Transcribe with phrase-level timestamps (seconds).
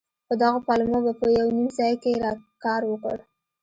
[0.27, 2.31] خو دغو پلمو به په يو نيم ځاى کښې
[2.63, 3.17] کار وکړ.